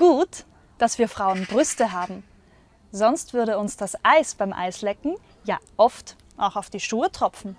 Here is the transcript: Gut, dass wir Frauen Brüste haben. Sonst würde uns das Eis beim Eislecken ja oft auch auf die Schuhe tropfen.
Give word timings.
Gut, 0.00 0.46
dass 0.78 0.98
wir 0.98 1.10
Frauen 1.10 1.44
Brüste 1.44 1.92
haben. 1.92 2.24
Sonst 2.90 3.34
würde 3.34 3.58
uns 3.58 3.76
das 3.76 3.98
Eis 4.02 4.34
beim 4.34 4.54
Eislecken 4.54 5.16
ja 5.44 5.58
oft 5.76 6.16
auch 6.38 6.56
auf 6.56 6.70
die 6.70 6.80
Schuhe 6.80 7.12
tropfen. 7.12 7.54